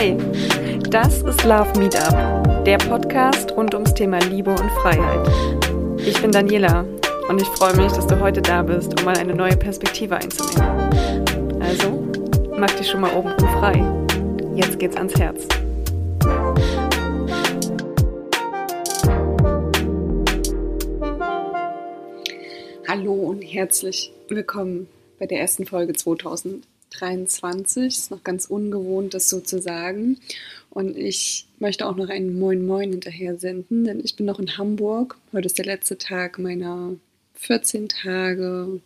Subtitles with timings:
[0.00, 0.16] Hey,
[0.90, 5.28] das ist Love Meetup, der Podcast rund ums Thema Liebe und Freiheit.
[5.98, 6.84] Ich bin Daniela
[7.28, 11.58] und ich freue mich, dass du heute da bist, um mal eine neue Perspektive einzunehmen.
[11.60, 12.06] Also,
[12.56, 13.84] mach dich schon mal oben frei.
[14.54, 15.48] Jetzt geht's ans Herz.
[22.86, 24.86] Hallo und herzlich willkommen
[25.18, 25.92] bei der ersten Folge
[26.90, 27.86] 2023.
[27.86, 30.18] Ist noch ganz ungewohnt, das so zu sagen.
[30.70, 34.58] Und ich möchte auch noch einen Moin Moin hinterher senden, denn ich bin noch in
[34.58, 35.16] Hamburg.
[35.32, 36.94] Heute ist der letzte Tag meiner
[37.34, 38.80] 14 Tage,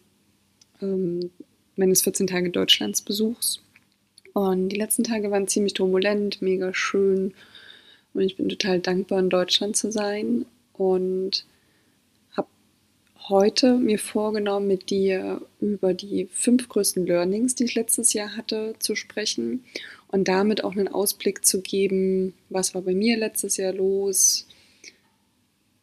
[0.80, 1.30] ähm,
[1.76, 3.60] meines 14 Tage Deutschlandsbesuchs.
[4.34, 7.34] Und die letzten Tage waren ziemlich turbulent, mega schön.
[8.14, 10.46] Und ich bin total dankbar, in Deutschland zu sein.
[10.72, 11.44] Und
[13.32, 18.74] heute mir vorgenommen, mit dir über die fünf größten Learnings, die ich letztes Jahr hatte,
[18.78, 19.64] zu sprechen
[20.08, 24.46] und damit auch einen Ausblick zu geben, was war bei mir letztes Jahr los,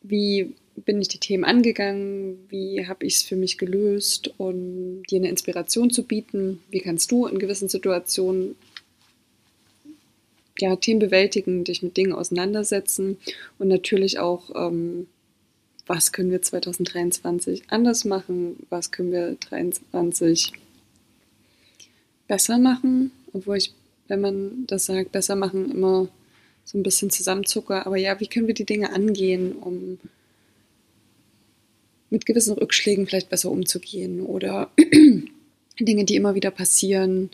[0.02, 5.18] wie bin ich die Themen angegangen, wie habe ich es für mich gelöst und dir
[5.18, 8.56] eine Inspiration zu bieten, wie kannst du in gewissen Situationen
[10.60, 13.18] ja, Themen bewältigen, dich mit Dingen auseinandersetzen
[13.58, 15.08] und natürlich auch ähm,
[15.90, 20.54] was können wir 2023 anders machen, was können wir 2023
[22.28, 23.74] besser machen, obwohl ich,
[24.08, 26.08] wenn man das sagt, besser machen, immer
[26.64, 27.88] so ein bisschen zusammenzucke.
[27.88, 29.98] Aber ja, wie können wir die Dinge angehen, um
[32.12, 34.70] mit gewissen Rückschlägen vielleicht besser umzugehen oder
[35.80, 37.32] Dinge, die immer wieder passieren,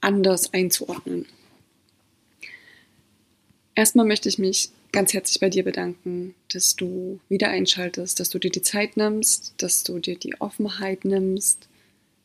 [0.00, 1.26] anders einzuordnen.
[3.76, 8.38] Erstmal möchte ich mich ganz herzlich bei dir bedanken, dass du wieder einschaltest, dass du
[8.38, 11.68] dir die Zeit nimmst, dass du dir die Offenheit nimmst,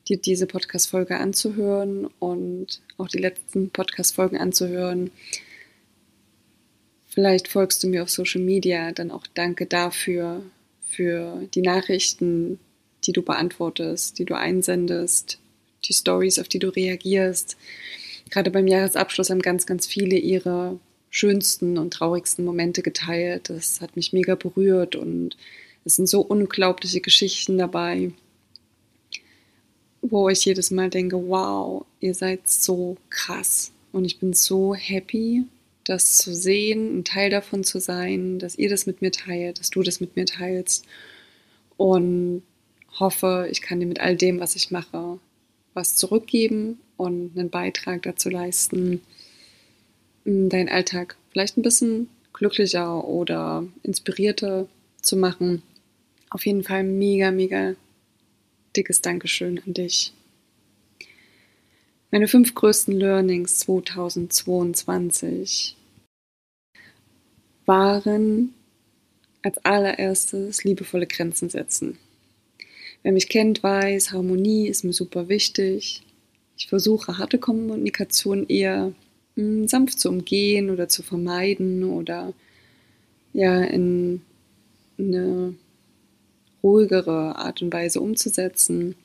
[0.08, 5.12] dir diese Podcast-Folge anzuhören und auch die letzten Podcast-Folgen anzuhören.
[7.08, 10.44] Vielleicht folgst du mir auf Social Media, dann auch danke dafür,
[10.92, 12.60] für die Nachrichten,
[13.06, 15.40] die du beantwortest, die du einsendest,
[15.86, 17.58] die Stories, auf die du reagierst.
[18.30, 20.80] Gerade beim Jahresabschluss haben ganz, ganz viele ihre
[21.12, 23.50] schönsten und traurigsten Momente geteilt.
[23.50, 25.38] Das hat mich mega berührt und
[25.86, 28.12] es sind so unglaubliche Geschichten dabei,
[30.02, 33.72] wo ich jedes Mal denke, wow, ihr seid so krass.
[33.92, 35.44] Und ich bin so happy,
[35.84, 39.70] das zu sehen, ein Teil davon zu sein, dass ihr das mit mir teilt, dass
[39.70, 40.86] du das mit mir teilst.
[41.78, 42.44] Und
[43.00, 45.20] hoffe, ich kann dir mit all dem, was ich mache,
[45.74, 49.02] was zurückgeben und einen Beitrag dazu leisten,
[50.26, 54.68] deinen Alltag vielleicht ein bisschen glücklicher oder inspirierter
[55.02, 55.64] zu machen.
[56.30, 57.76] Auf jeden Fall mega, mega
[58.76, 60.14] dickes Dankeschön an dich.
[62.12, 65.78] Meine fünf größten Learnings 2022
[67.66, 68.54] waren
[69.44, 71.98] als allererstes liebevolle Grenzen setzen.
[73.04, 76.04] Wer mich kennt, weiß, Harmonie ist mir super wichtig.
[76.58, 78.94] Ich versuche harte Kommunikation eher
[79.36, 82.34] hm, sanft zu umgehen oder zu vermeiden oder
[83.34, 84.22] ja in
[84.98, 85.56] eine
[86.64, 88.96] ruhigere Art und Weise umzusetzen,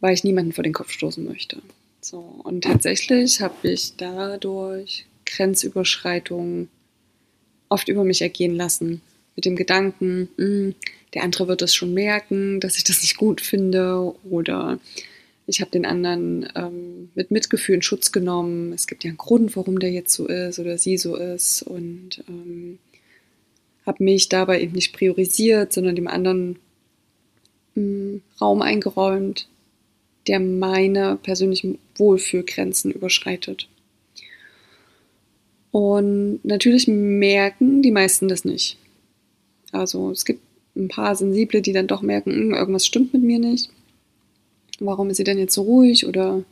[0.00, 1.62] weil ich niemanden vor den Kopf stoßen möchte.
[2.00, 6.68] So, und tatsächlich habe ich dadurch Grenzüberschreitungen
[7.68, 9.02] oft über mich ergehen lassen.
[9.36, 10.74] Mit dem Gedanken, mh, hm,
[11.14, 14.78] der andere wird es schon merken, dass ich das nicht gut finde oder
[15.48, 18.74] ich habe den anderen ähm, mit Mitgefühl in Schutz genommen.
[18.74, 21.62] Es gibt ja einen Grund, warum der jetzt so ist oder sie so ist.
[21.62, 22.78] Und ähm,
[23.86, 26.58] habe mich dabei eben nicht priorisiert, sondern dem anderen
[27.74, 29.48] mh, hm, Raum eingeräumt,
[30.26, 33.68] der meine persönlichen Wohlfühlgrenzen überschreitet.
[35.70, 38.76] Und natürlich merken die meisten das nicht.
[39.72, 40.42] Also es gibt
[40.76, 43.70] ein paar Sensible, die dann doch merken, hm, irgendwas stimmt mit mir nicht
[44.78, 46.44] warum ist sie denn jetzt so ruhig oder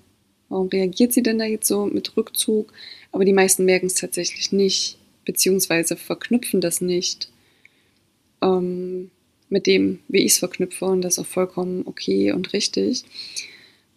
[0.49, 2.73] warum reagiert sie denn da jetzt so mit Rückzug?
[3.13, 7.31] Aber die meisten merken es tatsächlich nicht, beziehungsweise verknüpfen das nicht
[8.43, 9.11] ähm,
[9.49, 13.05] mit dem, wie ich es verknüpfe und das ist auch vollkommen okay und richtig.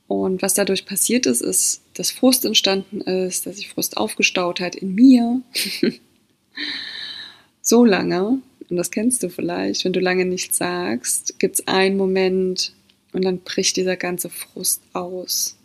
[0.08, 4.75] Und was dadurch passiert ist, ist, dass Frust entstanden ist, dass sich Frust aufgestaut hat
[4.75, 5.42] in mir.
[7.62, 11.98] so lange, und das kennst du vielleicht, wenn du lange nichts sagst, gibt es einen
[11.98, 12.74] Moment,
[13.14, 15.56] und dann bricht dieser ganze Frust aus.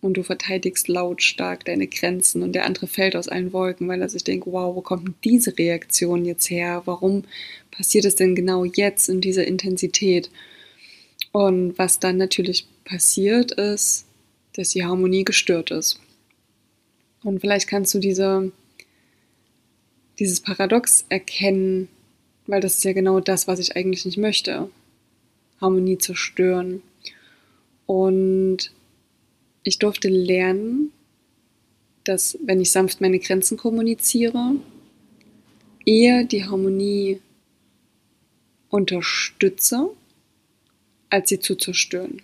[0.00, 4.08] Und du verteidigst lautstark deine Grenzen und der andere fällt aus allen Wolken, weil er
[4.10, 6.82] sich denkt, wow, wo kommt diese Reaktion jetzt her?
[6.84, 7.24] Warum
[7.70, 10.30] passiert es denn genau jetzt in dieser Intensität?
[11.32, 14.04] Und was dann natürlich passiert ist,
[14.52, 15.98] dass die Harmonie gestört ist.
[17.22, 18.52] Und vielleicht kannst du diese,
[20.18, 21.88] dieses Paradox erkennen,
[22.46, 24.68] weil das ist ja genau das, was ich eigentlich nicht möchte.
[25.64, 26.82] Harmonie zerstören.
[27.86, 28.70] Und
[29.62, 30.92] ich durfte lernen,
[32.04, 34.56] dass wenn ich sanft meine Grenzen kommuniziere,
[35.84, 37.20] eher die Harmonie
[38.68, 39.90] unterstütze,
[41.10, 42.22] als sie zu zerstören.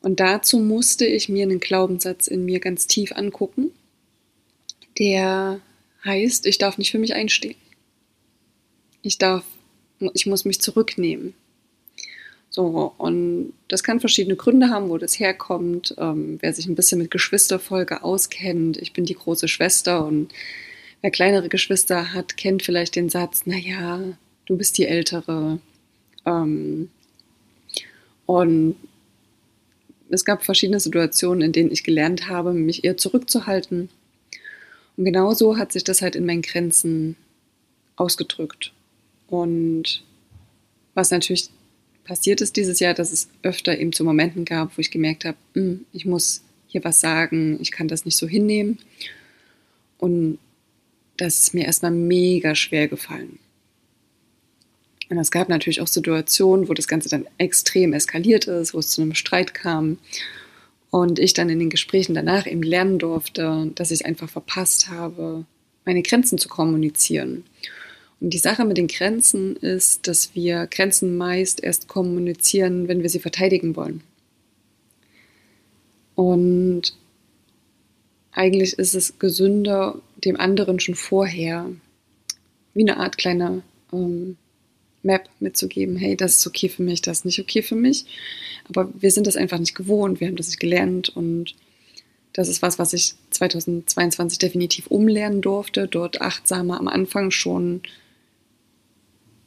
[0.00, 3.70] Und dazu musste ich mir einen Glaubenssatz in mir ganz tief angucken,
[4.98, 5.60] der
[6.04, 7.56] heißt, ich darf nicht für mich einstehen.
[9.02, 9.44] Ich darf,
[10.14, 11.34] ich muss mich zurücknehmen.
[12.56, 15.94] So, und das kann verschiedene Gründe haben, wo das herkommt.
[15.98, 20.32] Ähm, wer sich ein bisschen mit Geschwisterfolge auskennt, ich bin die große Schwester und
[21.02, 24.00] wer kleinere Geschwister hat, kennt vielleicht den Satz, naja,
[24.46, 25.58] du bist die Ältere.
[26.24, 26.88] Ähm,
[28.24, 28.76] und
[30.08, 33.90] es gab verschiedene Situationen, in denen ich gelernt habe, mich eher zurückzuhalten.
[34.96, 37.16] Und genauso hat sich das halt in meinen Grenzen
[37.96, 38.72] ausgedrückt.
[39.28, 40.02] Und
[40.94, 41.50] was natürlich
[42.06, 45.36] passiert ist dieses Jahr, dass es öfter eben zu Momenten gab, wo ich gemerkt habe,
[45.54, 48.78] hm, ich muss hier was sagen, ich kann das nicht so hinnehmen.
[49.98, 50.38] Und
[51.16, 53.38] das ist mir erstmal mega schwer gefallen.
[55.08, 58.88] Und es gab natürlich auch Situationen, wo das Ganze dann extrem eskaliert ist, wo es
[58.88, 59.98] zu einem Streit kam.
[60.90, 65.44] Und ich dann in den Gesprächen danach eben lernen durfte, dass ich einfach verpasst habe,
[65.84, 67.44] meine Grenzen zu kommunizieren.
[68.20, 73.10] Und die Sache mit den Grenzen ist, dass wir Grenzen meist erst kommunizieren, wenn wir
[73.10, 74.02] sie verteidigen wollen.
[76.14, 76.96] Und
[78.32, 81.70] eigentlich ist es gesünder, dem anderen schon vorher
[82.74, 84.36] wie eine Art kleine ähm,
[85.02, 88.04] Map mitzugeben, hey, das ist okay für mich, das ist nicht okay für mich.
[88.68, 91.54] Aber wir sind das einfach nicht gewohnt, wir haben das nicht gelernt und
[92.32, 97.80] das ist was, was ich 2022 definitiv umlernen durfte, dort achtsamer am Anfang schon,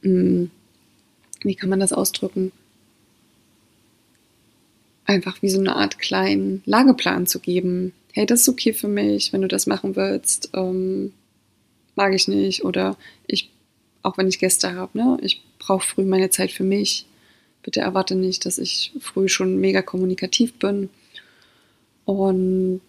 [0.01, 2.51] wie kann man das ausdrücken?
[5.05, 7.93] Einfach wie so eine Art kleinen Lageplan zu geben.
[8.13, 11.13] Hey, das ist okay für mich, wenn du das machen willst, ähm,
[11.95, 12.97] mag ich nicht oder
[13.27, 13.49] ich
[14.01, 15.17] auch wenn ich Gäste habe, ne?
[15.21, 17.05] ich brauche früh meine Zeit für mich.
[17.63, 20.89] Bitte erwarte nicht, dass ich früh schon mega kommunikativ bin.
[22.05, 22.81] Und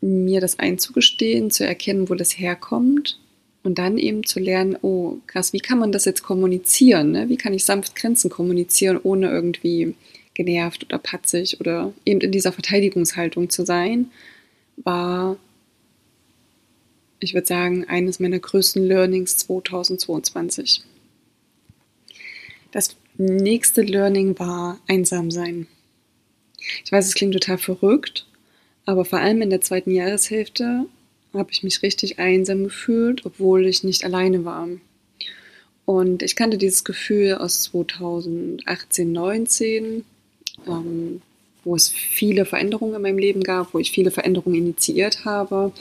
[0.00, 3.18] mir das einzugestehen, zu erkennen, wo das herkommt
[3.64, 7.10] und dann eben zu lernen, oh krass, wie kann man das jetzt kommunizieren?
[7.10, 7.28] Ne?
[7.28, 9.94] Wie kann ich sanft Grenzen kommunizieren, ohne irgendwie
[10.34, 14.10] genervt oder patzig oder eben in dieser Verteidigungshaltung zu sein,
[14.76, 15.36] war
[17.20, 20.82] ich würde sagen, eines meiner größten Learnings 2022.
[22.70, 25.66] Das nächste Learning war einsam sein.
[26.84, 28.26] Ich weiß, es klingt total verrückt,
[28.84, 30.86] aber vor allem in der zweiten Jahreshälfte
[31.34, 34.68] habe ich mich richtig einsam gefühlt, obwohl ich nicht alleine war.
[35.84, 40.04] Und ich kannte dieses Gefühl aus 2018, 19,
[40.66, 41.22] ähm,
[41.64, 45.72] wo es viele Veränderungen in meinem Leben gab, wo ich viele Veränderungen initiiert habe,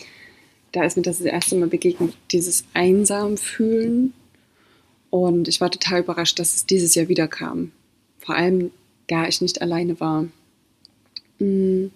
[0.74, 4.14] da ist mir das, das erste Mal begegnet, dieses einsam fühlen.
[5.10, 7.72] Und ich war total überrascht, dass es dieses Jahr wieder kam.
[8.18, 8.72] Vor allem,
[9.08, 10.26] da ich nicht alleine war.
[11.40, 11.88] Mm.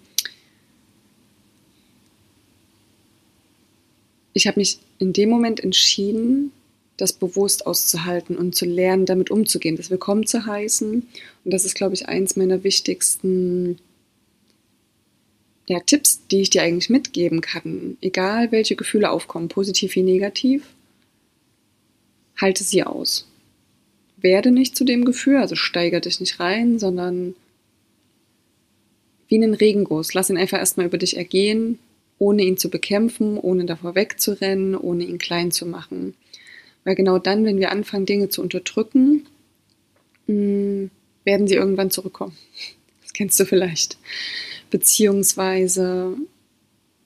[4.32, 6.52] Ich habe mich in dem Moment entschieden,
[6.96, 11.06] das bewusst auszuhalten und zu lernen, damit umzugehen, das willkommen zu heißen.
[11.44, 13.78] Und das ist, glaube ich, eins meiner wichtigsten
[15.68, 20.64] ja, Tipps, die ich dir eigentlich mitgeben kann, egal welche Gefühle aufkommen, positiv wie negativ,
[22.40, 23.28] halte sie aus.
[24.16, 27.34] Werde nicht zu dem Gefühl, also steigere dich nicht rein, sondern
[29.28, 30.14] wie einen Regenguss.
[30.14, 31.78] Lass ihn einfach erstmal über dich ergehen,
[32.18, 36.14] ohne ihn zu bekämpfen, ohne davor wegzurennen, ohne ihn klein zu machen.
[36.84, 39.26] Weil genau dann, wenn wir anfangen, Dinge zu unterdrücken,
[40.26, 40.86] mm,
[41.24, 42.36] werden sie irgendwann zurückkommen.
[43.02, 43.96] Das kennst du vielleicht
[44.70, 46.16] beziehungsweise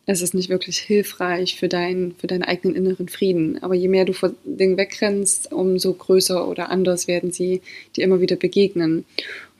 [0.04, 3.62] es ist nicht wirklich hilfreich für, dein, für deinen eigenen inneren Frieden.
[3.62, 7.62] Aber je mehr du vor Dingen wegrennst, umso größer oder anders werden sie
[7.96, 9.04] dir immer wieder begegnen.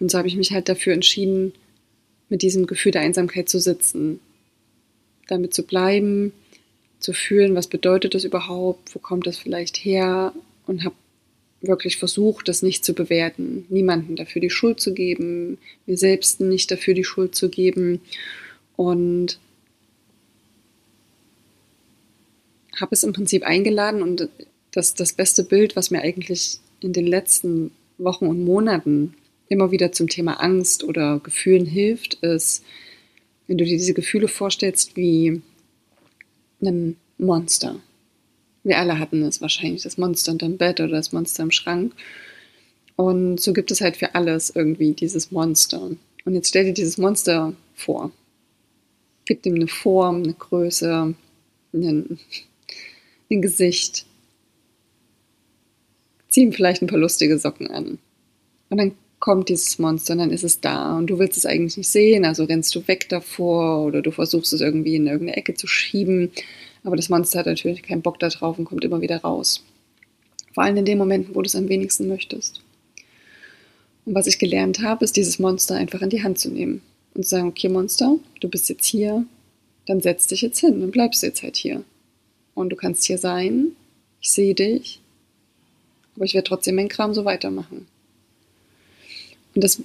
[0.00, 1.52] Und so habe ich mich halt dafür entschieden,
[2.28, 4.18] mit diesem Gefühl der Einsamkeit zu sitzen,
[5.28, 6.32] damit zu bleiben,
[6.98, 10.32] zu fühlen, was bedeutet das überhaupt, wo kommt das vielleicht her
[10.66, 10.94] und habe
[11.60, 16.70] wirklich versucht, das nicht zu bewerten, niemanden dafür die Schuld zu geben, mir selbst nicht
[16.70, 18.00] dafür die Schuld zu geben
[18.76, 19.38] und
[22.80, 24.28] habe es im Prinzip eingeladen und
[24.72, 29.14] das, das beste Bild, was mir eigentlich in den letzten Wochen und Monaten
[29.48, 32.64] immer wieder zum Thema Angst oder Gefühlen hilft, ist,
[33.46, 35.42] Wenn du dir diese Gefühle vorstellst wie
[36.60, 37.80] ein Monster.
[38.64, 41.94] Wir alle hatten es wahrscheinlich, das Monster unterm Bett oder das Monster im Schrank.
[42.96, 45.90] Und so gibt es halt für alles irgendwie dieses Monster.
[46.24, 48.12] Und jetzt stell dir dieses Monster vor.
[49.24, 51.14] Gib ihm eine Form, eine Größe,
[51.72, 52.18] ein,
[53.30, 54.06] ein Gesicht.
[56.28, 57.98] Zieh ihm vielleicht ein paar lustige Socken an.
[58.68, 58.92] Und dann
[59.22, 62.42] kommt dieses Monster dann ist es da und du willst es eigentlich nicht sehen, also
[62.42, 66.32] rennst du weg davor oder du versuchst es irgendwie in irgendeine Ecke zu schieben,
[66.82, 69.62] aber das Monster hat natürlich keinen Bock da drauf und kommt immer wieder raus.
[70.52, 72.62] Vor allem in den Momenten, wo du es am wenigsten möchtest.
[74.06, 76.82] Und was ich gelernt habe, ist dieses Monster einfach in die Hand zu nehmen
[77.14, 79.24] und zu sagen, okay Monster, du bist jetzt hier,
[79.86, 81.84] dann setz dich jetzt hin, dann bleibst du jetzt halt hier.
[82.54, 83.68] Und du kannst hier sein,
[84.20, 85.00] ich sehe dich,
[86.16, 87.86] aber ich werde trotzdem meinen Kram so weitermachen.
[89.54, 89.82] Und das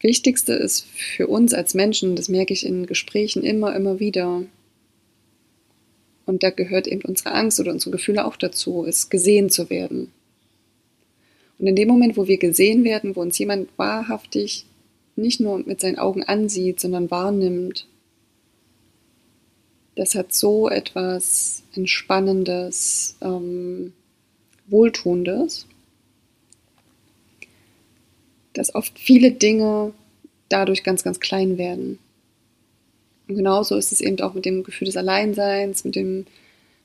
[0.00, 4.42] Wichtigste ist für uns als Menschen, das merke ich in Gesprächen immer, immer wieder,
[6.26, 10.10] und da gehört eben unsere Angst oder unsere Gefühle auch dazu, ist gesehen zu werden.
[11.58, 14.66] Und in dem Moment, wo wir gesehen werden, wo uns jemand wahrhaftig
[15.14, 17.86] nicht nur mit seinen Augen ansieht, sondern wahrnimmt,
[19.94, 23.94] das hat so etwas Entspannendes, ähm,
[24.66, 25.66] Wohltuendes
[28.56, 29.92] dass oft viele Dinge
[30.48, 31.98] dadurch ganz, ganz klein werden.
[33.28, 36.26] Und genauso ist es eben auch mit dem Gefühl des Alleinseins, mit, dem,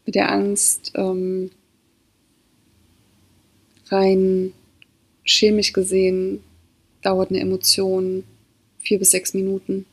[0.05, 1.51] mit der Angst, ähm,
[3.89, 4.53] rein
[5.23, 6.41] chemisch gesehen
[7.01, 8.23] dauert eine Emotion
[8.79, 9.85] vier bis sechs Minuten.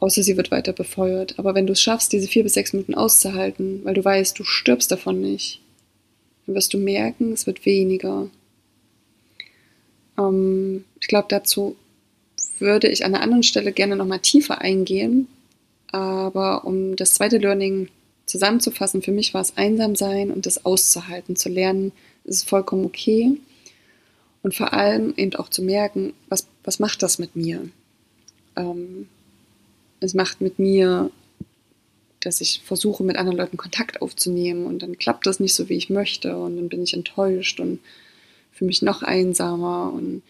[0.00, 1.38] Außer sie wird weiter befeuert.
[1.38, 4.44] Aber wenn du es schaffst, diese vier bis sechs Minuten auszuhalten, weil du weißt, du
[4.44, 5.60] stirbst davon nicht,
[6.44, 8.28] dann wirst du merken, es wird weniger.
[10.18, 11.76] Ähm, ich glaube, dazu
[12.58, 15.28] würde ich an einer anderen Stelle gerne nochmal tiefer eingehen.
[15.90, 17.88] Aber um das zweite Learning
[18.26, 21.92] zusammenzufassen, für mich war es einsam sein und das auszuhalten, zu lernen,
[22.24, 23.38] ist vollkommen okay.
[24.42, 27.68] Und vor allem eben auch zu merken, was, was macht das mit mir?
[28.56, 29.08] Ähm,
[30.00, 31.10] es macht mit mir,
[32.20, 35.76] dass ich versuche, mit anderen Leuten Kontakt aufzunehmen und dann klappt das nicht so, wie
[35.76, 37.80] ich möchte und dann bin ich enttäuscht und
[38.54, 40.22] fühle mich noch einsamer und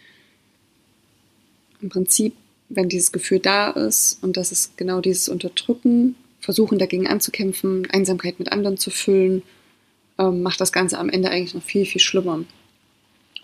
[1.81, 2.35] im Prinzip,
[2.69, 8.38] wenn dieses Gefühl da ist und das ist genau dieses Unterdrücken, versuchen dagegen anzukämpfen, Einsamkeit
[8.38, 9.43] mit anderen zu füllen,
[10.19, 12.45] ähm, macht das Ganze am Ende eigentlich noch viel, viel schlimmer.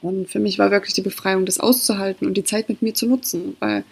[0.02, 3.06] Und für mich war wirklich die Befreiung, das auszuhalten und die Zeit mit mir zu
[3.06, 3.84] nutzen, weil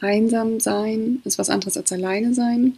[0.00, 2.76] einsam sein ist was anderes als alleine sein.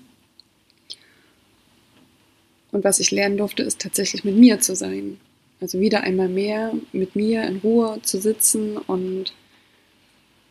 [2.73, 5.19] Und was ich lernen durfte, ist tatsächlich mit mir zu sein.
[5.61, 9.33] Also wieder einmal mehr mit mir in Ruhe zu sitzen und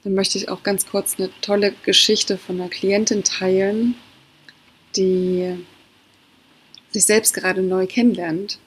[0.04, 3.96] dann möchte ich auch ganz kurz eine tolle Geschichte von einer Klientin teilen,
[4.96, 5.58] die
[6.92, 8.60] sich selbst gerade neu kennenlernt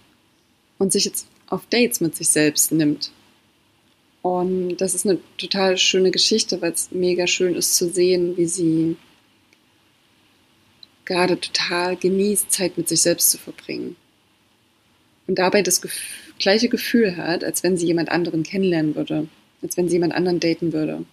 [0.78, 3.12] und sich jetzt auf Dates mit sich selbst nimmt.
[4.22, 8.46] Und das ist eine total schöne Geschichte, weil es mega schön ist zu sehen, wie
[8.46, 8.96] sie
[11.04, 13.96] gerade total genießt, Zeit mit sich selbst zu verbringen.
[15.26, 19.28] Und dabei das Gefühl, gleiche Gefühl hat, als wenn sie jemand anderen kennenlernen würde,
[19.62, 21.04] als wenn sie jemand anderen daten würde.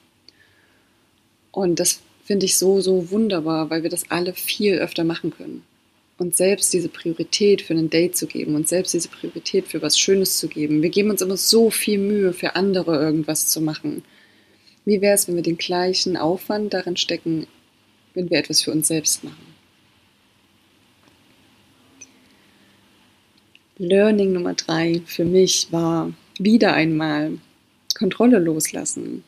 [1.51, 5.63] Und das finde ich so, so wunderbar, weil wir das alle viel öfter machen können.
[6.17, 9.99] Und selbst diese Priorität für ein Date zu geben und selbst diese Priorität für was
[9.99, 10.81] Schönes zu geben.
[10.81, 14.03] Wir geben uns immer so viel Mühe, für andere irgendwas zu machen.
[14.85, 17.47] Wie wäre es, wenn wir den gleichen Aufwand darin stecken,
[18.13, 19.54] wenn wir etwas für uns selbst machen?
[23.77, 27.37] Learning Nummer drei für mich war wieder einmal
[27.97, 29.23] Kontrolle loslassen,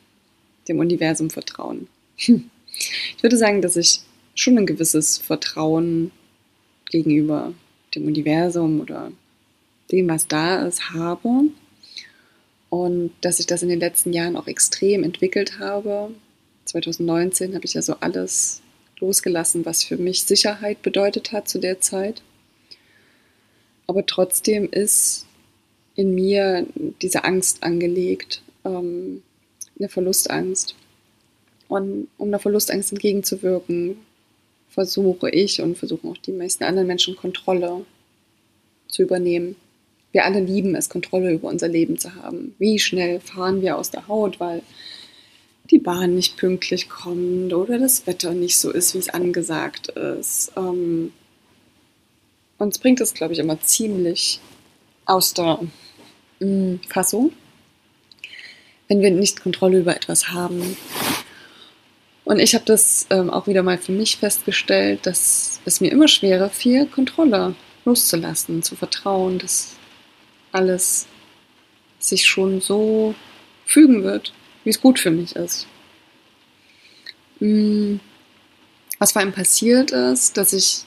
[0.68, 1.88] dem Universum vertrauen.
[3.16, 4.02] Ich würde sagen, dass ich
[4.36, 6.12] schon ein gewisses Vertrauen
[6.90, 7.52] gegenüber
[7.94, 9.10] dem Universum oder
[9.90, 11.48] dem, was da ist, habe.
[12.70, 16.10] Und dass ich das in den letzten Jahren auch extrem entwickelt habe.
[16.66, 18.62] 2019 habe ich ja so alles
[19.00, 22.22] losgelassen, was für mich Sicherheit bedeutet hat zu der Zeit.
[23.88, 25.26] Aber trotzdem ist
[25.96, 26.64] in mir
[27.02, 29.22] diese Angst angelegt, ähm,
[29.78, 30.76] eine Verlustangst.
[31.66, 33.96] Und um einer Verlustangst entgegenzuwirken,
[34.68, 37.84] versuche ich und versuchen auch die meisten anderen Menschen Kontrolle
[38.88, 39.56] zu übernehmen.
[40.12, 42.54] Wir alle lieben es, Kontrolle über unser Leben zu haben.
[42.58, 44.62] Wie schnell fahren wir aus der Haut, weil
[45.70, 50.52] die Bahn nicht pünktlich kommt oder das Wetter nicht so ist, wie es angesagt ist.
[50.56, 51.12] Ähm,
[52.58, 54.40] uns bringt es, glaube ich, immer ziemlich
[55.06, 55.60] aus der
[56.40, 57.32] mm, Fassung,
[58.88, 60.76] wenn wir nicht Kontrolle über etwas haben.
[62.24, 66.08] Und ich habe das ähm, auch wieder mal für mich festgestellt, dass es mir immer
[66.08, 69.76] schwerer fiel, Kontrolle loszulassen, zu vertrauen, dass
[70.52, 71.06] alles
[71.98, 73.14] sich schon so
[73.64, 74.32] fügen wird,
[74.64, 75.66] wie es gut für mich ist.
[77.38, 78.00] Hm,
[78.98, 80.84] was vor allem passiert ist, dass ich,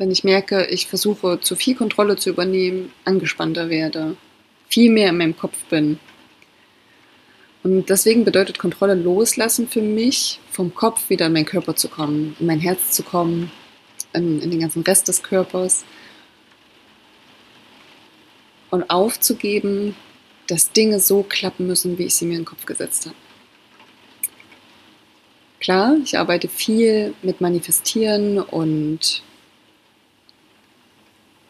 [0.00, 4.16] wenn ich merke, ich versuche zu viel Kontrolle zu übernehmen, angespannter werde,
[4.70, 6.00] viel mehr in meinem Kopf bin.
[7.62, 12.34] Und deswegen bedeutet Kontrolle loslassen für mich, vom Kopf wieder in meinen Körper zu kommen,
[12.40, 13.52] in mein Herz zu kommen,
[14.14, 15.84] in, in den ganzen Rest des Körpers
[18.70, 19.94] und aufzugeben,
[20.46, 23.16] dass Dinge so klappen müssen, wie ich sie mir in den Kopf gesetzt habe.
[25.60, 29.22] Klar, ich arbeite viel mit Manifestieren und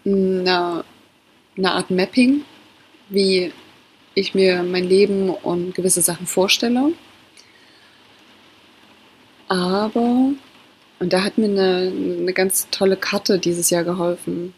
[0.04, 0.84] einer,
[1.56, 2.44] einer Art Mapping,
[3.08, 3.52] wie
[4.14, 6.92] ich mir mein Leben und gewisse Sachen vorstelle.
[9.48, 10.32] Aber,
[10.98, 14.54] und da hat mir eine, eine ganz tolle Karte dieses Jahr geholfen,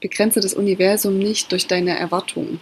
[0.00, 2.60] begrenze das Universum nicht durch deine Erwartungen.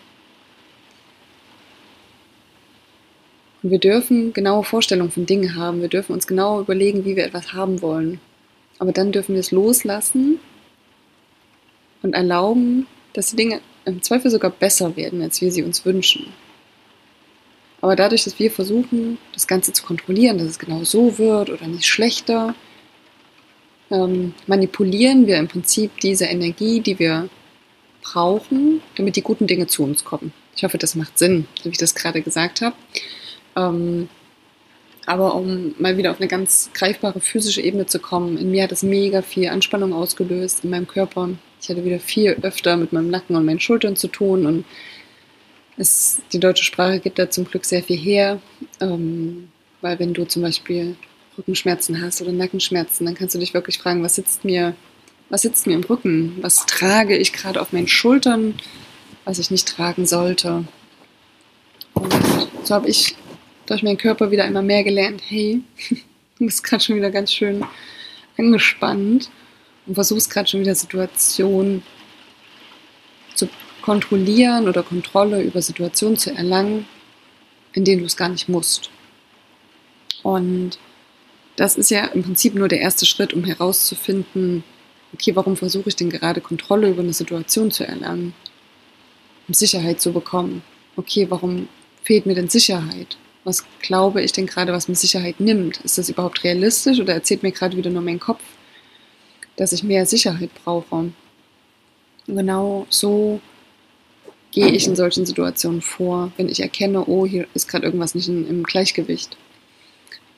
[3.62, 5.80] Und wir dürfen genaue Vorstellungen von Dingen haben.
[5.80, 8.20] Wir dürfen uns genau überlegen, wie wir etwas haben wollen.
[8.78, 10.40] Aber dann dürfen wir es loslassen
[12.02, 16.26] und erlauben, dass die Dinge im Zweifel sogar besser werden, als wir sie uns wünschen.
[17.80, 21.66] Aber dadurch, dass wir versuchen, das Ganze zu kontrollieren, dass es genau so wird oder
[21.66, 22.54] nicht schlechter,
[23.90, 27.28] ähm, manipulieren wir im Prinzip diese Energie, die wir
[28.02, 30.32] brauchen, damit die guten Dinge zu uns kommen.
[30.56, 32.76] Ich hoffe, das macht Sinn, wie ich das gerade gesagt habe.
[33.56, 34.08] Ähm,
[35.06, 38.72] aber um mal wieder auf eine ganz greifbare physische Ebene zu kommen, in mir hat
[38.72, 41.30] es mega viel Anspannung ausgelöst in meinem Körper.
[41.62, 44.64] Ich hatte wieder viel öfter mit meinem Nacken und meinen Schultern zu tun und
[45.76, 48.40] es, die deutsche Sprache gibt da zum Glück sehr viel her,
[48.80, 49.48] ähm,
[49.80, 50.96] weil wenn du zum Beispiel
[51.38, 54.74] Rückenschmerzen hast oder Nackenschmerzen, dann kannst du dich wirklich fragen, was sitzt mir,
[55.28, 58.54] was sitzt mir im Rücken, was trage ich gerade auf meinen Schultern,
[59.24, 60.64] was ich nicht tragen sollte.
[61.94, 62.12] Und
[62.64, 63.14] so habe ich
[63.66, 65.62] durch meinen Körper wieder einmal mehr gelernt, hey,
[66.38, 67.64] du bist gerade schon wieder ganz schön
[68.36, 69.30] angespannt
[69.86, 71.82] und versuchst gerade schon wieder Situationen
[73.34, 73.48] zu
[73.82, 76.86] kontrollieren oder Kontrolle über Situationen zu erlangen,
[77.72, 78.90] in denen du es gar nicht musst.
[80.22, 80.78] Und
[81.56, 84.64] das ist ja im Prinzip nur der erste Schritt, um herauszufinden,
[85.12, 88.34] okay, warum versuche ich denn gerade Kontrolle über eine Situation zu erlangen,
[89.48, 90.62] um Sicherheit zu bekommen?
[90.96, 91.68] Okay, warum
[92.02, 93.16] fehlt mir denn Sicherheit?
[93.44, 95.78] Was glaube ich denn gerade, was mir Sicherheit nimmt?
[95.78, 98.42] Ist das überhaupt realistisch oder erzählt mir gerade wieder nur mein Kopf,
[99.56, 100.94] dass ich mehr Sicherheit brauche?
[100.94, 101.14] Und
[102.26, 103.40] genau so
[104.50, 108.28] gehe ich in solchen Situationen vor, wenn ich erkenne, oh, hier ist gerade irgendwas nicht
[108.28, 109.36] in, im Gleichgewicht.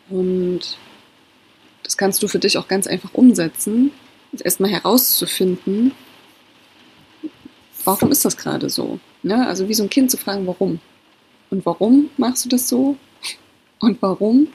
[0.08, 0.78] Und
[1.82, 3.90] das kannst du für dich auch ganz einfach umsetzen,
[4.42, 5.92] erstmal herauszufinden,
[7.84, 8.98] warum ist das gerade so?
[9.22, 9.46] Ne?
[9.46, 10.80] Also wie so ein Kind zu fragen, warum?
[11.50, 12.96] Und warum machst du das so?
[13.80, 14.48] Und warum?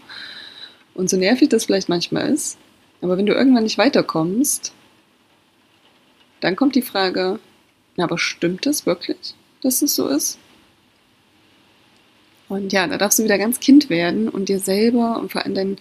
[0.95, 2.58] Und so nervig das vielleicht manchmal ist,
[3.02, 4.74] aber wenn du irgendwann nicht weiterkommst,
[6.42, 7.40] dann kommt die Frage,
[7.96, 10.38] na, aber stimmt das wirklich, dass es so ist?
[12.48, 15.54] Und ja, da darfst du wieder ganz Kind werden und dir selber und vor allem
[15.54, 15.78] deinen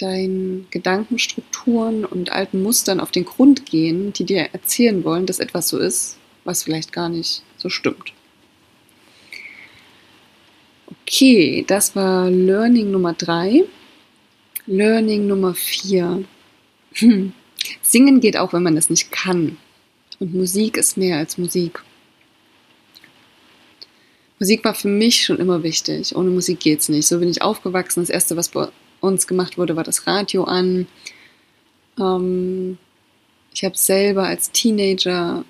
[0.00, 5.68] deinen Gedankenstrukturen und alten Mustern auf den Grund gehen, die dir erzählen wollen, dass etwas
[5.68, 8.12] so ist, was vielleicht gar nicht so stimmt.
[11.02, 13.64] Okay, das war Learning Nummer drei.
[14.70, 16.24] Learning Nummer vier.
[16.94, 17.32] Hm.
[17.82, 19.56] Singen geht auch, wenn man es nicht kann.
[20.20, 21.82] Und Musik ist mehr als Musik.
[24.38, 26.14] Musik war für mich schon immer wichtig.
[26.14, 27.08] Ohne Musik geht's nicht.
[27.08, 28.00] So bin ich aufgewachsen.
[28.00, 28.68] Das erste, was bei
[29.00, 30.86] uns gemacht wurde, war das Radio an.
[31.98, 32.78] Ähm,
[33.52, 35.44] ich habe selber als Teenager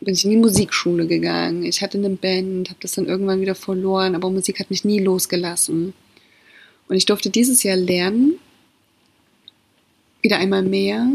[0.00, 1.64] bin ich in die Musikschule gegangen.
[1.64, 5.00] Ich hatte eine Band, habe das dann irgendwann wieder verloren, aber Musik hat mich nie
[5.00, 5.92] losgelassen.
[6.88, 8.38] Und ich durfte dieses Jahr lernen,
[10.24, 11.06] wieder einmal mehr,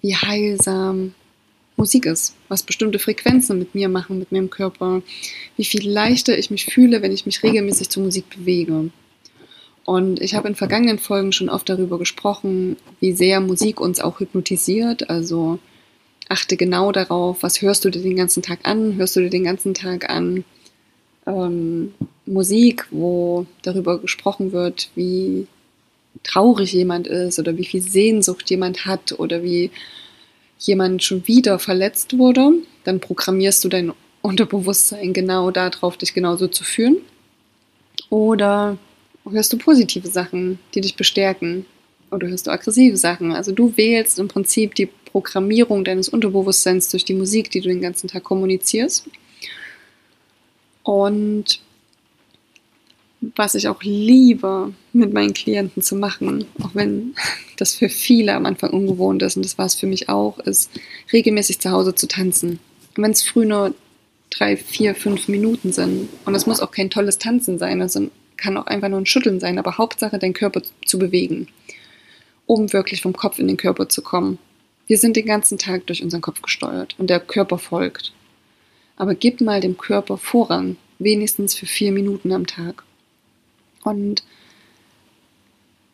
[0.00, 1.14] wie heilsam
[1.76, 5.02] Musik ist, was bestimmte Frequenzen mit mir machen, mit meinem Körper,
[5.56, 8.90] wie viel leichter ich mich fühle, wenn ich mich regelmäßig zur Musik bewege.
[9.84, 14.20] Und ich habe in vergangenen Folgen schon oft darüber gesprochen, wie sehr Musik uns auch
[14.20, 15.08] hypnotisiert.
[15.10, 15.58] Also
[16.28, 18.96] achte genau darauf, was hörst du dir den ganzen Tag an?
[18.96, 20.44] Hörst du dir den ganzen Tag an
[21.26, 21.92] ähm,
[22.26, 25.46] Musik, wo darüber gesprochen wird, wie
[26.22, 29.70] traurig jemand ist oder wie viel Sehnsucht jemand hat oder wie
[30.58, 32.52] jemand schon wieder verletzt wurde,
[32.84, 33.92] dann programmierst du dein
[34.22, 36.98] Unterbewusstsein genau darauf, dich genauso zu fühlen.
[38.10, 38.76] Oder
[39.28, 41.64] hörst du positive Sachen, die dich bestärken?
[42.10, 43.32] Oder hörst du aggressive Sachen?
[43.32, 47.80] Also du wählst im Prinzip die Programmierung deines Unterbewusstseins durch die Musik, die du den
[47.80, 49.06] ganzen Tag kommunizierst.
[50.82, 51.60] Und
[53.20, 57.14] was ich auch liebe, mit meinen Klienten zu machen, auch wenn
[57.56, 60.70] das für viele am Anfang ungewohnt ist, und das war es für mich auch, ist
[61.12, 62.58] regelmäßig zu Hause zu tanzen.
[62.96, 63.74] wenn es früh nur
[64.30, 68.56] drei, vier, fünf Minuten sind, und es muss auch kein tolles Tanzen sein, also kann
[68.56, 71.48] auch einfach nur ein Schütteln sein, aber Hauptsache, deinen Körper zu bewegen,
[72.46, 74.38] um wirklich vom Kopf in den Körper zu kommen.
[74.86, 78.12] Wir sind den ganzen Tag durch unseren Kopf gesteuert und der Körper folgt.
[78.96, 82.82] Aber gib mal dem Körper Vorrang, wenigstens für vier Minuten am Tag.
[83.82, 84.22] Und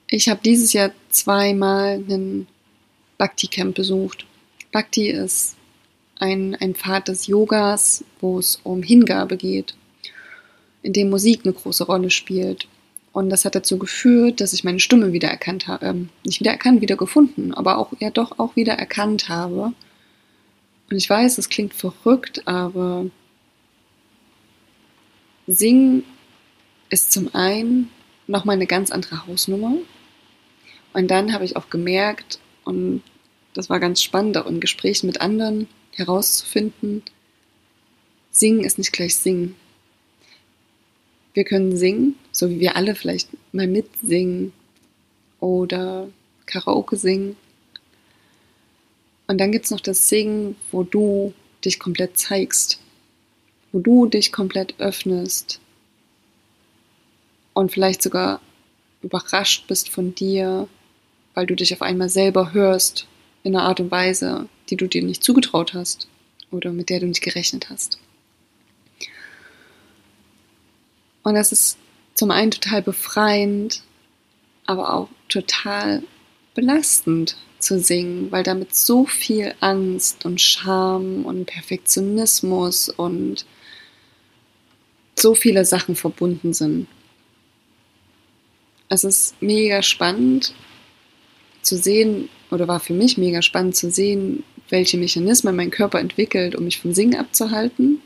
[0.09, 2.47] ich habe dieses Jahr zweimal einen
[3.19, 4.27] Bhakti-Camp besucht.
[4.73, 5.57] Bhakti ist
[6.19, 9.75] ein, ein Pfad des Yogas, wo es um Hingabe geht,
[10.83, 12.69] in dem Musik eine große Rolle spielt.
[13.13, 16.51] Und das hat dazu geführt, dass ich meine Stimme wieder erkannt habe, ähm, nicht wieder
[16.51, 19.73] erkannt, wieder gefunden, aber auch ja doch auch wieder erkannt habe.
[20.91, 23.07] Und ich weiß, es klingt verrückt, aber
[25.47, 26.05] Singen
[26.91, 27.91] ist zum einen
[28.27, 29.77] nochmal eine ganz andere Hausnummer.
[30.93, 33.03] Und dann habe ich auch gemerkt, und
[33.55, 37.03] das war ganz spannend, auch in Gesprächen mit anderen herauszufinden,
[38.31, 39.57] Singen ist nicht gleich Singen.
[41.33, 44.53] Wir können singen, so wie wir alle vielleicht mal mitsingen
[45.41, 46.09] oder
[46.45, 47.37] Karaoke singen.
[49.27, 51.33] Und dann gibt es noch das Singen, wo du
[51.65, 52.79] dich komplett zeigst,
[53.73, 55.61] wo du dich komplett öffnest
[57.57, 58.41] und vielleicht sogar
[59.01, 60.69] überrascht bist von dir,
[61.33, 63.07] weil du dich auf einmal selber hörst
[63.45, 66.07] in einer Art und Weise, die du dir nicht zugetraut hast
[66.51, 67.99] oder mit der du nicht gerechnet hast.
[71.23, 71.79] Und das ist
[72.13, 73.83] zum einen total befreiend,
[74.67, 76.03] aber auch total
[76.55, 83.47] belastend zu singen, weil damit so viel Angst und Scham und Perfektionismus und
[85.19, 86.87] so viele Sachen verbunden sind
[88.89, 90.55] es ist mega spannend
[91.63, 96.55] zu sehen, oder war für mich mega spannend zu sehen, welche Mechanismen mein Körper entwickelt,
[96.55, 98.01] um mich vom Singen abzuhalten,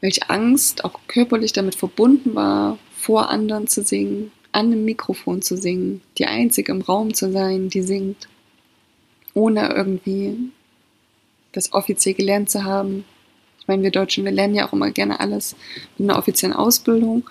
[0.00, 5.56] welche Angst auch körperlich damit verbunden war, vor anderen zu singen, an einem Mikrofon zu
[5.56, 8.28] singen, die einzige im Raum zu sein, die singt,
[9.34, 10.36] ohne irgendwie
[11.52, 13.04] das offiziell gelernt zu haben.
[13.60, 15.56] Ich meine, wir Deutschen, wir lernen ja auch immer gerne alles
[15.98, 17.28] mit einer offiziellen Ausbildung.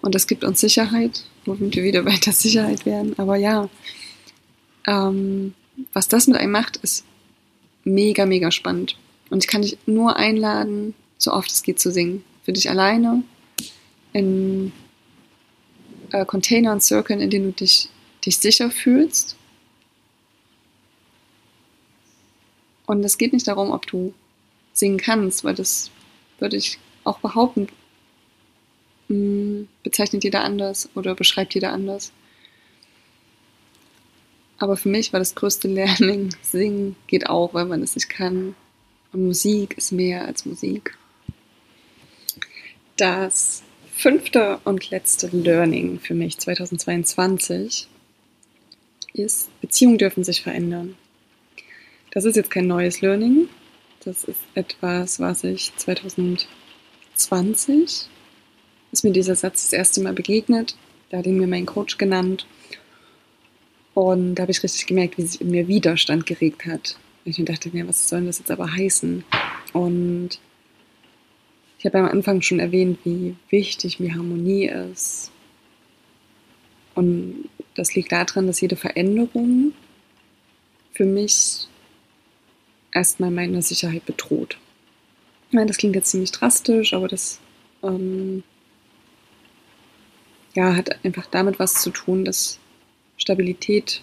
[0.00, 3.18] Und das gibt uns Sicherheit, womit wir wieder weiter Sicherheit werden.
[3.18, 3.68] Aber ja,
[4.86, 5.54] ähm,
[5.92, 7.04] was das mit einem macht, ist
[7.84, 8.96] mega, mega spannend.
[9.30, 12.24] Und ich kann dich nur einladen, so oft es geht zu singen.
[12.42, 13.22] Für dich alleine,
[14.12, 14.72] in
[16.10, 17.88] äh, Containern, Circlen, in denen du dich,
[18.24, 19.36] dich sicher fühlst.
[22.86, 24.14] Und es geht nicht darum, ob du
[24.72, 25.90] singen kannst, weil das
[26.40, 27.68] würde ich auch behaupten,
[29.10, 32.12] hm, bezeichnet jeder anders oder beschreibt jeder anders.
[34.58, 38.54] Aber für mich war das größte Learning, singen geht auch, weil man es nicht kann.
[39.12, 40.96] Und Musik ist mehr als Musik.
[42.96, 43.64] Das
[43.96, 47.88] fünfte und letzte Learning für mich 2022
[49.14, 50.94] ist, Beziehungen dürfen sich verändern.
[52.12, 53.48] Das ist jetzt kein neues Learning.
[54.04, 58.08] Das ist etwas, was ich 2020
[58.92, 60.76] ist mir dieser Satz das erste Mal begegnet.
[61.10, 62.46] Da hat ihn mir mein Coach genannt.
[63.94, 66.96] Und da habe ich richtig gemerkt, wie sich in mir Widerstand geregt hat.
[67.24, 69.24] Und ich mir dachte mir, was soll das jetzt aber heißen?
[69.72, 70.38] Und
[71.78, 75.30] ich habe am Anfang schon erwähnt, wie wichtig mir Harmonie ist.
[76.94, 79.72] Und das liegt daran, dass jede Veränderung
[80.92, 81.68] für mich
[82.92, 84.58] erstmal meine Sicherheit bedroht.
[85.52, 87.40] das klingt jetzt ziemlich drastisch, aber das
[87.82, 88.42] ähm,
[90.54, 92.58] ja, hat einfach damit was zu tun, dass
[93.16, 94.02] Stabilität,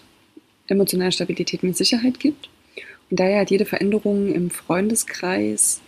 [0.66, 2.48] emotionale Stabilität mir Sicherheit gibt.
[3.10, 5.80] Und daher hat jede Veränderung im Freundeskreis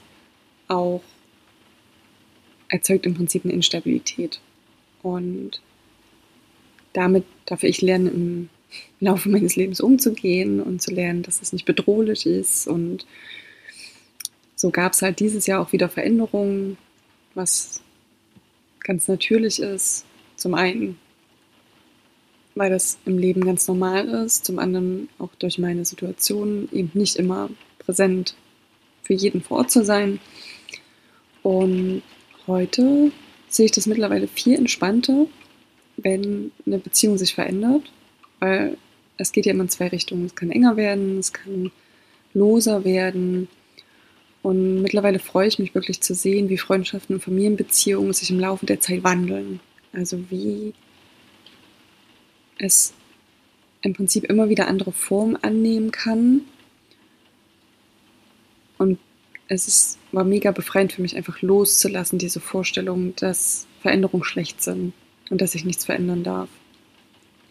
[0.68, 1.02] auch
[2.68, 4.40] erzeugt im Prinzip eine Instabilität.
[5.02, 5.60] Und
[6.92, 8.48] damit darf ich lernen, im
[9.00, 12.66] Laufe meines Lebens umzugehen und zu lernen, dass es nicht bedrohlich ist.
[12.66, 13.06] Und
[14.56, 16.78] so gab es halt dieses Jahr auch wieder Veränderungen,
[17.34, 17.80] was
[18.80, 20.04] ganz natürlich ist.
[20.40, 20.96] Zum einen,
[22.54, 27.16] weil das im Leben ganz normal ist, zum anderen auch durch meine Situation eben nicht
[27.16, 28.34] immer präsent
[29.02, 30.18] für jeden vor Ort zu sein.
[31.42, 32.02] Und
[32.46, 33.12] heute
[33.48, 35.26] sehe ich das mittlerweile viel entspannter,
[35.98, 37.92] wenn eine Beziehung sich verändert,
[38.38, 38.78] weil
[39.18, 40.24] es geht ja immer in zwei Richtungen.
[40.24, 41.70] Es kann enger werden, es kann
[42.32, 43.48] loser werden.
[44.40, 48.64] Und mittlerweile freue ich mich wirklich zu sehen, wie Freundschaften und Familienbeziehungen sich im Laufe
[48.64, 49.60] der Zeit wandeln.
[49.92, 50.74] Also wie
[52.58, 52.92] es
[53.82, 56.42] im Prinzip immer wieder andere Formen annehmen kann.
[58.78, 58.98] Und
[59.48, 64.92] es ist, war mega befreiend für mich, einfach loszulassen, diese Vorstellung, dass Veränderungen schlecht sind
[65.30, 66.48] und dass ich nichts verändern darf.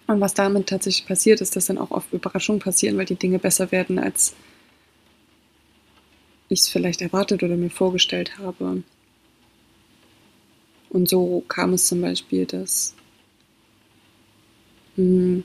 [0.07, 3.37] Und was damit tatsächlich passiert, ist, dass dann auch oft Überraschungen passieren, weil die Dinge
[3.37, 4.33] besser werden, als
[6.47, 8.83] ich es vielleicht erwartet oder mir vorgestellt habe.
[10.89, 12.95] Und so kam es zum Beispiel, dass
[14.95, 15.43] hm,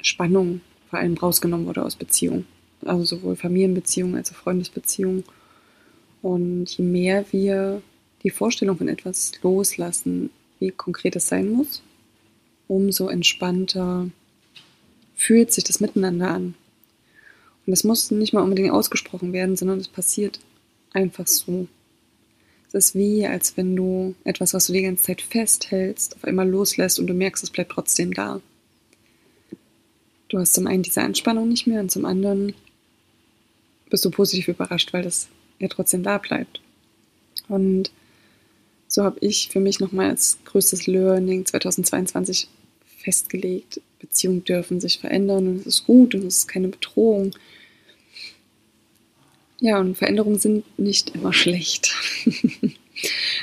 [0.00, 2.46] Spannung vor allem rausgenommen wurde aus Beziehungen.
[2.84, 5.24] Also sowohl Familienbeziehungen als auch Freundesbeziehungen.
[6.22, 7.82] Und je mehr wir
[8.22, 11.82] die Vorstellung von etwas loslassen, wie konkret es sein muss,
[12.66, 14.10] umso entspannter
[15.14, 16.54] fühlt sich das Miteinander an.
[17.66, 20.40] Und das muss nicht mal unbedingt ausgesprochen werden, sondern es passiert
[20.92, 21.66] einfach so.
[22.68, 26.48] Es ist wie, als wenn du etwas, was du die ganze Zeit festhältst, auf einmal
[26.48, 28.40] loslässt und du merkst, es bleibt trotzdem da.
[30.28, 32.54] Du hast zum einen diese Anspannung nicht mehr und zum anderen
[33.88, 35.28] bist du positiv überrascht, weil das
[35.58, 36.60] ja trotzdem da bleibt.
[37.48, 37.90] Und
[38.86, 42.48] so habe ich für mich nochmal als größtes Learning 2022
[42.98, 43.80] festgelegt.
[43.98, 47.32] Beziehungen dürfen sich verändern und es ist gut und es ist keine Bedrohung.
[49.60, 51.92] Ja, und Veränderungen sind nicht immer schlecht.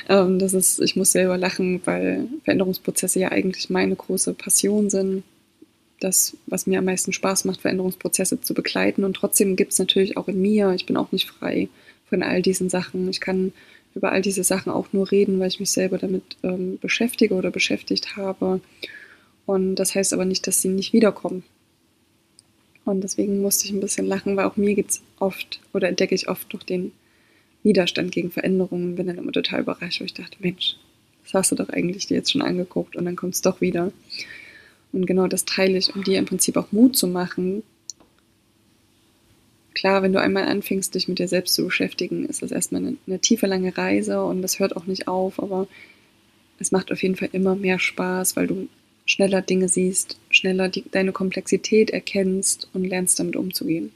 [0.08, 5.22] Ähm, das ist, ich muss selber lachen, weil Veränderungsprozesse ja eigentlich meine große Passion sind.
[6.00, 9.04] Das, was mir am meisten Spaß macht, Veränderungsprozesse zu begleiten.
[9.04, 11.68] Und trotzdem gibt es natürlich auch in mir, ich bin auch nicht frei
[12.08, 13.08] von all diesen Sachen.
[13.08, 13.52] Ich kann
[13.94, 17.50] über all diese Sachen auch nur reden, weil ich mich selber damit ähm, beschäftige oder
[17.50, 18.60] beschäftigt habe.
[19.46, 21.44] Und das heißt aber nicht, dass sie nicht wiederkommen.
[22.84, 26.14] Und deswegen musste ich ein bisschen lachen, weil auch mir gibt es oft oder entdecke
[26.14, 26.92] ich oft noch den
[27.66, 28.94] Widerstand gegen Veränderungen.
[28.94, 30.76] Bin dann immer total überrascht, weil ich dachte, Mensch,
[31.24, 33.92] das hast du doch eigentlich dir jetzt schon angeguckt und dann kommt es doch wieder.
[34.92, 37.62] Und genau das teile ich, um dir im Prinzip auch Mut zu machen,
[39.74, 42.96] klar, wenn du einmal anfängst, dich mit dir selbst zu beschäftigen, ist das erstmal eine,
[43.06, 45.68] eine tiefe, lange Reise und das hört auch nicht auf, aber
[46.58, 48.68] es macht auf jeden Fall immer mehr Spaß, weil du
[49.04, 53.92] schneller Dinge siehst, schneller die, deine Komplexität erkennst und lernst damit umzugehen.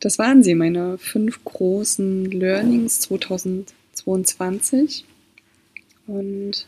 [0.00, 5.04] Das waren sie, meine fünf großen Learnings 2022.
[6.06, 6.66] Und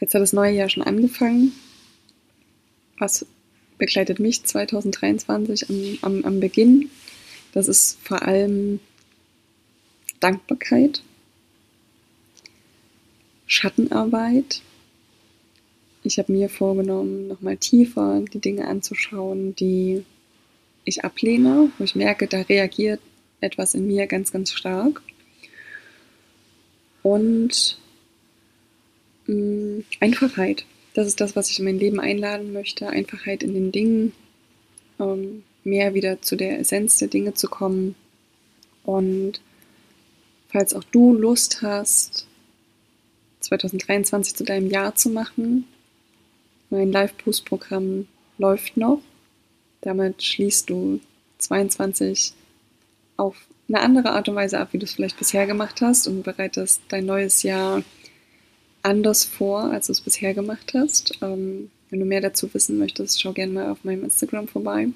[0.00, 1.52] jetzt hat das neue Jahr schon angefangen.
[2.98, 3.26] Was
[3.78, 6.90] begleitet mich 2023 am, am, am Beginn.
[7.52, 8.80] Das ist vor allem
[10.20, 11.02] Dankbarkeit,
[13.46, 14.62] Schattenarbeit.
[16.02, 20.04] Ich habe mir vorgenommen, nochmal tiefer die Dinge anzuschauen, die
[20.86, 23.00] ich ablehne, wo ich merke, da reagiert
[23.40, 25.02] etwas in mir ganz, ganz stark.
[27.02, 27.78] Und
[29.26, 30.64] mh, mm, Einfachheit.
[30.94, 32.88] Das ist das, was ich in mein Leben einladen möchte.
[32.88, 34.12] Einfachheit in den Dingen,
[34.98, 37.94] ähm, mehr wieder zu der Essenz der Dinge zu kommen.
[38.84, 39.42] Und
[40.48, 42.26] falls auch du Lust hast,
[43.40, 45.66] 2023 zu deinem Jahr zu machen,
[46.70, 48.06] mein Live-Boost-Programm
[48.38, 49.02] läuft noch.
[49.86, 50.98] Damit schließt du
[51.38, 52.32] 22
[53.16, 53.36] auf
[53.68, 56.82] eine andere Art und Weise ab, wie du es vielleicht bisher gemacht hast und bereitest
[56.88, 57.84] dein neues Jahr
[58.82, 61.18] anders vor, als du es bisher gemacht hast.
[61.22, 64.88] Ähm, wenn du mehr dazu wissen möchtest, schau gerne mal auf meinem Instagram vorbei.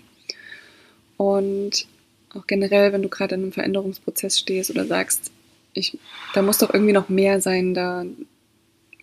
[1.17, 1.87] Und
[2.35, 5.31] auch generell, wenn du gerade in einem Veränderungsprozess stehst oder sagst,
[5.73, 5.99] ich,
[6.35, 8.05] da muss doch irgendwie noch mehr sein, da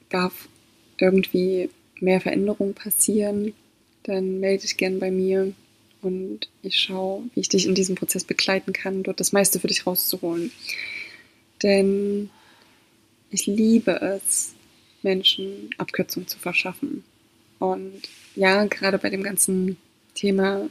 [0.09, 0.49] darf
[0.97, 1.69] irgendwie
[2.01, 3.53] mehr Veränderung passieren,
[4.03, 5.53] dann melde dich gerne bei mir
[6.01, 9.67] und ich schaue, wie ich dich in diesem Prozess begleiten kann, dort das meiste für
[9.67, 10.51] dich rauszuholen.
[11.63, 12.29] Denn
[13.29, 14.53] ich liebe es,
[15.01, 17.03] Menschen Abkürzung zu verschaffen.
[17.59, 18.01] Und
[18.35, 19.77] ja, gerade bei dem ganzen
[20.13, 20.69] Thema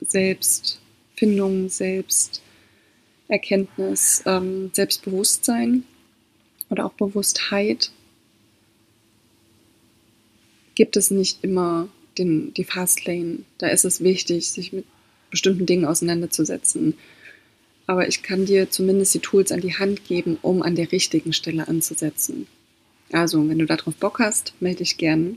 [0.00, 5.84] Selbstfindung, Selbsterkenntnis, ähm, Selbstbewusstsein
[6.70, 7.90] oder auch Bewusstheit
[10.74, 13.40] gibt es nicht immer den, die Fastlane.
[13.58, 14.84] Da ist es wichtig, sich mit
[15.30, 16.94] bestimmten Dingen auseinanderzusetzen.
[17.86, 21.32] Aber ich kann dir zumindest die Tools an die Hand geben, um an der richtigen
[21.32, 22.46] Stelle anzusetzen.
[23.12, 25.36] Also, wenn du darauf Bock hast, melde dich gern.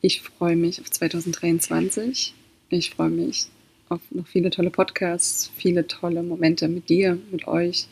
[0.00, 2.34] Ich freue mich auf 2023.
[2.70, 3.46] Ich freue mich
[3.88, 7.86] auf noch viele tolle Podcasts, viele tolle Momente mit dir, mit euch.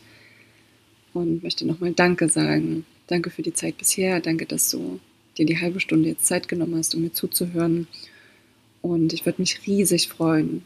[1.13, 2.85] und möchte nochmal Danke sagen.
[3.07, 4.19] Danke für die Zeit bisher.
[4.19, 4.99] Danke, dass du
[5.37, 7.87] dir die halbe Stunde jetzt Zeit genommen hast, um mir zuzuhören.
[8.81, 10.63] Und ich würde mich riesig freuen,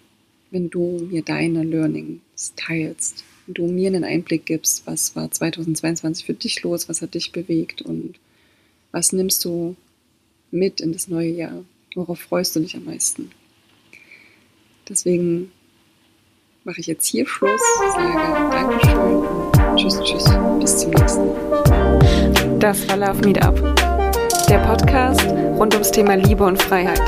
[0.51, 6.25] wenn du mir deine Learnings teilst, wenn du mir einen Einblick gibst, was war 2022
[6.25, 8.15] für dich los, was hat dich bewegt und
[8.91, 9.75] was nimmst du
[10.51, 11.63] mit in das neue Jahr,
[11.95, 13.31] worauf freust du dich am meisten.
[14.89, 15.51] Deswegen
[16.65, 20.25] mache ich jetzt hier Schluss, sage Dankeschön tschüss, tschüss,
[20.59, 22.59] bis zum nächsten Mal.
[22.59, 23.90] Das war Love Meetup,
[24.51, 25.25] der Podcast
[25.57, 27.01] rund ums Thema Liebe und Freiheit.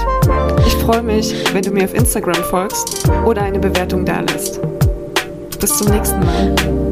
[0.66, 4.62] Ich freue mich, wenn du mir auf Instagram folgst oder eine Bewertung dalässt.
[5.60, 6.83] Bis zum nächsten Mal.